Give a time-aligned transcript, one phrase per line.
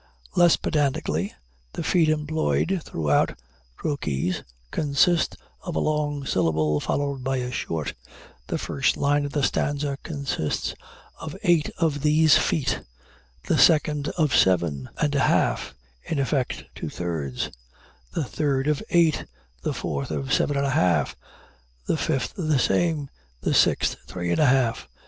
[0.35, 1.31] Less pedantically
[1.73, 3.37] the feet employed throughout
[3.77, 7.93] (trochees) consist of a long syllable followed by a short:
[8.47, 10.73] the first line of the stanza consists
[11.19, 12.81] of eight of these feet
[13.47, 17.51] the second of seven and a half (in effect two thirds)
[18.13, 19.27] the third of eight
[19.61, 21.15] the fourth of seven and a half
[21.85, 23.07] the fifth the same
[23.41, 24.87] the sixth three and a half.